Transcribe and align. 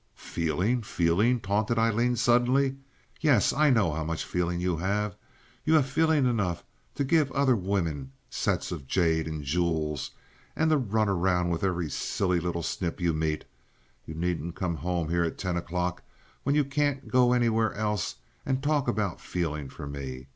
"Feeling! 0.15 0.81
Feeling!" 0.81 1.39
taunted 1.39 1.77
Aileen, 1.77 2.15
suddenly. 2.15 2.75
"Yes, 3.19 3.53
I 3.53 3.69
know 3.69 3.93
how 3.93 4.03
much 4.03 4.25
feeling 4.25 4.59
you 4.59 4.77
have. 4.77 5.15
You 5.63 5.75
have 5.75 5.85
feeling 5.85 6.25
enough 6.25 6.63
to 6.95 7.03
give 7.03 7.31
other 7.33 7.55
women 7.55 8.11
sets 8.27 8.71
of 8.71 8.87
jade 8.87 9.27
and 9.27 9.43
jewels, 9.43 10.09
and 10.55 10.71
to 10.71 10.77
run 10.77 11.07
around 11.07 11.51
with 11.51 11.63
every 11.63 11.87
silly 11.91 12.39
little 12.39 12.63
snip 12.63 12.99
you 12.99 13.13
meet. 13.13 13.45
You 14.07 14.15
needn't 14.15 14.55
come 14.55 14.77
home 14.77 15.07
here 15.09 15.23
at 15.23 15.37
ten 15.37 15.55
o'clock, 15.55 16.01
when 16.41 16.55
you 16.55 16.65
can't 16.65 17.07
go 17.07 17.31
anywhere 17.31 17.75
else, 17.75 18.15
and 18.43 18.63
talk 18.63 18.87
about 18.87 19.21
feeling 19.21 19.69
for 19.69 19.85
me. 19.85 20.29